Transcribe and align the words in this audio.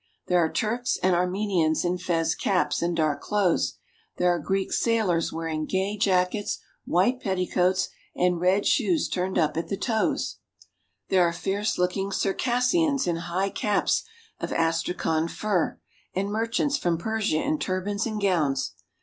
There 0.25 0.39
are 0.43 0.51
Turks 0.51 0.97
and 1.03 1.15
Armenians 1.15 1.85
in 1.85 1.99
fez 1.99 2.33
caps 2.33 2.81
and 2.81 2.97
dark 2.97 3.21
clothes; 3.21 3.77
there 4.17 4.33
are 4.33 4.39
Greek 4.39 4.73
sailors 4.73 5.31
wearing 5.31 5.65
gay 5.67 5.95
jackets, 5.95 6.57
white 6.85 7.19
petticoats, 7.21 7.89
and 8.15 8.41
red 8.41 8.65
shoes 8.65 9.07
turned 9.07 9.37
up 9.37 9.57
at 9.57 9.67
the 9.67 9.77
toes; 9.77 10.39
there 11.09 11.21
are 11.21 11.31
fierce 11.31 11.77
looking 11.77 12.11
Circassians 12.11 13.05
in 13.05 13.17
high 13.17 13.51
caps 13.51 14.03
of 14.39 14.51
astra 14.51 14.95
khan 14.95 15.27
fur, 15.27 15.79
and 16.15 16.31
merchants 16.31 16.79
from 16.79 16.97
Persia 16.97 17.43
in 17.43 17.59
turbans 17.59 18.07
and 18.07 18.19
gowns. 18.19 18.73